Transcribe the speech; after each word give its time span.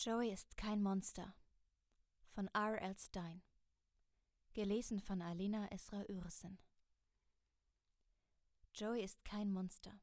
Joey 0.00 0.30
ist 0.30 0.56
kein 0.56 0.80
Monster 0.80 1.34
von 2.28 2.46
R. 2.54 2.80
L. 2.80 2.96
Stein. 2.96 3.42
Gelesen 4.54 5.00
von 5.00 5.20
Alina 5.20 5.66
Esra 5.72 6.04
Ürsen. 6.08 6.60
Joey 8.76 9.02
ist 9.02 9.24
kein 9.24 9.52
Monster. 9.52 10.00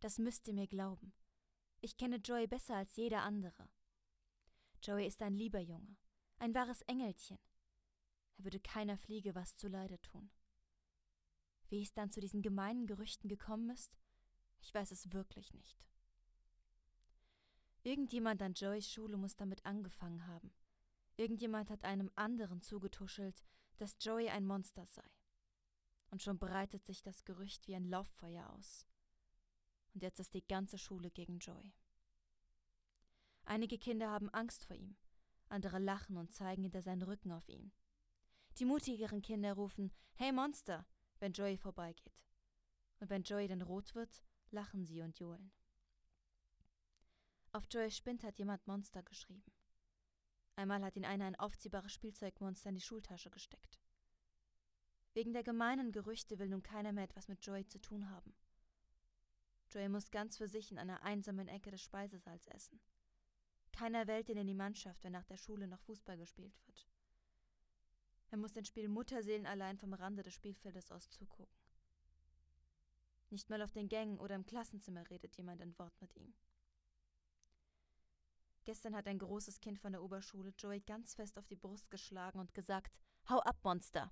Das 0.00 0.18
müsst 0.18 0.48
ihr 0.48 0.54
mir 0.54 0.66
glauben. 0.66 1.12
Ich 1.82 1.98
kenne 1.98 2.16
Joey 2.24 2.46
besser 2.46 2.76
als 2.76 2.96
jeder 2.96 3.20
andere. 3.20 3.68
Joey 4.82 5.06
ist 5.06 5.20
ein 5.20 5.34
lieber 5.34 5.60
Junge, 5.60 5.98
ein 6.38 6.54
wahres 6.54 6.80
Engelchen. 6.80 7.38
Er 8.38 8.44
würde 8.44 8.60
keiner 8.60 8.96
Fliege 8.96 9.34
was 9.34 9.56
zuleide 9.56 10.00
tun. 10.00 10.30
Wie 11.68 11.82
es 11.82 11.92
dann 11.92 12.10
zu 12.10 12.20
diesen 12.20 12.40
gemeinen 12.40 12.86
Gerüchten 12.86 13.28
gekommen 13.28 13.68
ist, 13.68 13.94
ich 14.60 14.72
weiß 14.72 14.90
es 14.90 15.12
wirklich 15.12 15.52
nicht. 15.52 15.84
Irgendjemand 17.86 18.40
an 18.40 18.54
Joeys 18.54 18.90
Schule 18.90 19.18
muss 19.18 19.36
damit 19.36 19.64
angefangen 19.66 20.26
haben. 20.26 20.54
Irgendjemand 21.16 21.70
hat 21.70 21.84
einem 21.84 22.10
anderen 22.14 22.62
zugetuschelt, 22.62 23.44
dass 23.76 23.96
Joey 24.00 24.30
ein 24.30 24.46
Monster 24.46 24.86
sei. 24.86 25.04
Und 26.10 26.22
schon 26.22 26.38
breitet 26.38 26.86
sich 26.86 27.02
das 27.02 27.26
Gerücht 27.26 27.68
wie 27.68 27.74
ein 27.74 27.84
Lauffeuer 27.84 28.48
aus. 28.50 28.86
Und 29.92 30.02
jetzt 30.02 30.18
ist 30.18 30.32
die 30.32 30.46
ganze 30.46 30.78
Schule 30.78 31.10
gegen 31.10 31.38
Joey. 31.40 31.74
Einige 33.44 33.78
Kinder 33.78 34.10
haben 34.10 34.30
Angst 34.30 34.64
vor 34.64 34.76
ihm, 34.76 34.96
andere 35.48 35.78
lachen 35.78 36.16
und 36.16 36.32
zeigen 36.32 36.62
hinter 36.62 36.80
seinen 36.80 37.02
Rücken 37.02 37.32
auf 37.32 37.46
ihn. 37.50 37.70
Die 38.58 38.64
mutigeren 38.64 39.20
Kinder 39.20 39.52
rufen 39.52 39.92
Hey 40.14 40.32
Monster, 40.32 40.86
wenn 41.18 41.34
Joey 41.34 41.58
vorbeigeht. 41.58 42.24
Und 43.00 43.10
wenn 43.10 43.24
Joey 43.24 43.46
dann 43.46 43.60
rot 43.60 43.94
wird, 43.94 44.24
lachen 44.50 44.86
sie 44.86 45.02
und 45.02 45.18
johlen. 45.18 45.52
Auf 47.54 47.66
Joeys 47.70 47.96
Spind 47.96 48.24
hat 48.24 48.36
jemand 48.40 48.66
Monster 48.66 49.04
geschrieben. 49.04 49.52
Einmal 50.56 50.82
hat 50.82 50.96
ihn 50.96 51.04
einer 51.04 51.26
ein 51.26 51.36
aufziehbares 51.36 51.92
Spielzeugmonster 51.92 52.70
in 52.70 52.74
die 52.74 52.80
Schultasche 52.80 53.30
gesteckt. 53.30 53.78
Wegen 55.12 55.32
der 55.32 55.44
gemeinen 55.44 55.92
Gerüchte 55.92 56.40
will 56.40 56.48
nun 56.48 56.64
keiner 56.64 56.90
mehr 56.90 57.04
etwas 57.04 57.28
mit 57.28 57.46
Joey 57.46 57.64
zu 57.64 57.78
tun 57.78 58.10
haben. 58.10 58.34
Joey 59.70 59.88
muss 59.88 60.10
ganz 60.10 60.36
für 60.36 60.48
sich 60.48 60.72
in 60.72 60.80
einer 60.80 61.04
einsamen 61.04 61.46
Ecke 61.46 61.70
des 61.70 61.80
Speisesaals 61.80 62.48
essen. 62.48 62.80
Keiner 63.70 64.08
wählt 64.08 64.28
ihn 64.28 64.38
in 64.38 64.48
die 64.48 64.54
Mannschaft, 64.54 65.04
wenn 65.04 65.12
nach 65.12 65.24
der 65.24 65.36
Schule 65.36 65.68
noch 65.68 65.80
Fußball 65.82 66.16
gespielt 66.16 66.58
wird. 66.66 66.88
Er 68.32 68.38
muss 68.38 68.50
den 68.50 68.64
Spiel 68.64 68.88
Mutterseelen 68.88 69.46
allein 69.46 69.78
vom 69.78 69.94
Rande 69.94 70.24
des 70.24 70.34
Spielfeldes 70.34 70.90
aus 70.90 71.08
zugucken. 71.08 71.60
Nicht 73.30 73.48
mal 73.48 73.62
auf 73.62 73.70
den 73.70 73.88
Gängen 73.88 74.18
oder 74.18 74.34
im 74.34 74.44
Klassenzimmer 74.44 75.08
redet 75.08 75.36
jemand 75.36 75.62
ein 75.62 75.78
Wort 75.78 75.94
mit 76.00 76.16
ihm. 76.16 76.34
Gestern 78.64 78.96
hat 78.96 79.06
ein 79.06 79.18
großes 79.18 79.60
Kind 79.60 79.78
von 79.78 79.92
der 79.92 80.02
Oberschule 80.02 80.54
Joey 80.58 80.80
ganz 80.80 81.14
fest 81.14 81.38
auf 81.38 81.46
die 81.46 81.56
Brust 81.56 81.90
geschlagen 81.90 82.38
und 82.38 82.54
gesagt: 82.54 82.98
Hau 83.28 83.38
ab, 83.40 83.58
Monster! 83.62 84.10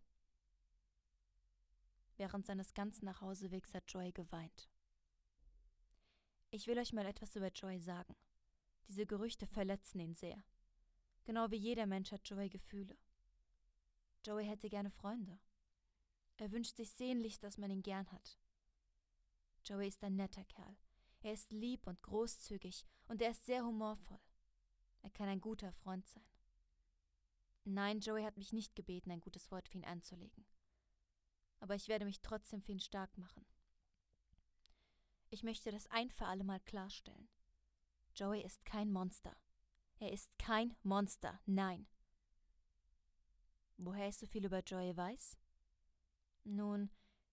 Während 2.17 2.45
seines 2.47 2.75
ganzen 2.75 3.07
Nachhausewegs 3.07 3.73
hat 3.73 3.91
Joey 3.91 4.13
geweint. 4.13 4.69
Ich 6.51 6.67
will 6.67 6.79
euch 6.79 6.93
mal 6.93 7.07
etwas 7.07 7.35
über 7.35 7.49
Joey 7.49 7.81
sagen. 7.81 8.15
Diese 8.89 9.07
Gerüchte 9.07 9.47
verletzen 9.47 10.01
ihn 10.01 10.15
sehr. 10.15 10.45
Genau 11.25 11.51
wie 11.51 11.57
jeder 11.57 11.87
Mensch 11.87 12.13
hat 12.13 12.29
Joey 12.29 12.51
Gefühle. 12.51 12.99
Joey 14.25 14.45
hätte 14.45 14.69
gerne 14.69 14.91
Freunde. 14.91 15.41
Er 16.37 16.53
wünscht 16.53 16.77
sich 16.77 16.91
sehnlichst, 16.93 17.43
dass 17.43 17.57
man 17.57 17.71
ihn 17.71 17.83
gern 17.83 18.11
hat. 18.13 18.39
Joey 19.65 19.89
ist 19.89 20.05
ein 20.05 20.17
netter 20.17 20.45
Kerl. 20.45 20.77
Er 21.23 21.33
ist 21.33 21.53
lieb 21.53 21.87
und 21.87 22.03
großzügig 22.03 22.85
und 23.07 23.23
er 23.23 23.31
ist 23.31 23.47
sehr 23.47 23.65
humorvoll. 23.65 24.21
Er 25.03 25.11
kann 25.11 25.29
ein 25.29 25.41
guter 25.41 25.73
Freund 25.73 26.07
sein. 26.07 26.25
Nein, 27.65 28.01
Joey 28.01 28.23
hat 28.25 28.37
mich 28.37 28.53
nicht 28.53 28.75
gebeten, 28.75 29.11
ein 29.11 29.21
gutes 29.21 29.51
Wort 29.51 29.69
für 29.69 29.79
ihn 29.79 29.85
anzulegen. 29.85 30.47
Aber 31.61 31.75
ich 31.75 31.89
werde 31.89 32.05
mich 32.05 32.21
trotzdem 32.21 32.63
für 32.63 32.73
ihn 32.73 32.81
stark 32.81 33.17
machen. 33.19 33.45
Ich 35.31 35.43
möchte 35.43 35.71
das 35.71 35.87
ein 35.89 36.11
für 36.11 36.27
alle 36.27 36.45
Mal 36.45 36.61
klarstellen. 36.61 37.29
Joey 38.15 38.43
ist 38.43 38.65
kein 38.65 38.91
Monster. 38.91 39.37
Er 39.99 40.13
ist 40.13 40.39
kein 40.39 40.77
Monster, 40.83 41.41
nein. 41.47 41.87
Woher 43.77 44.09
ich 44.09 44.17
so 44.17 44.27
viel 44.27 44.45
über 44.45 44.61
Joey 44.61 44.97
weiß? 44.97 45.37
Nun, 46.45 46.91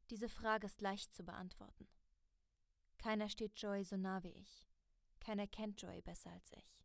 diese 0.09 0.29
Frage 0.29 0.67
ist 0.67 0.81
leicht 0.81 1.13
zu 1.13 1.23
beantworten. 1.23 1.87
Keiner 2.97 3.29
steht 3.29 3.59
Joey 3.59 3.83
so 3.83 3.97
nah 3.97 4.23
wie 4.23 4.33
ich. 4.33 4.67
Keiner 5.19 5.47
kennt 5.47 5.81
Joey 5.81 6.01
besser 6.01 6.31
als 6.31 6.51
ich 6.53 6.79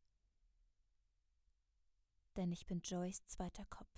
denn 2.36 2.52
ich 2.52 2.66
bin 2.66 2.80
Joys 2.80 3.24
zweiter 3.26 3.64
Kopf. 3.66 3.88